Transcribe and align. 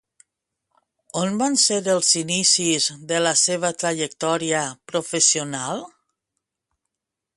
On 1.23 1.35
van 1.41 1.57
ser 1.63 1.77
els 1.95 2.09
inicis 2.21 2.87
de 3.11 3.19
la 3.27 3.35
seva 3.43 3.71
trajectòria 3.83 4.63
professional? 4.93 5.87